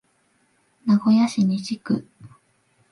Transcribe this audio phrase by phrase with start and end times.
[0.83, 2.07] 名古屋市西区